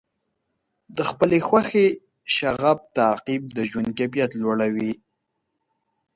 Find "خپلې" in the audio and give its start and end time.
1.09-1.37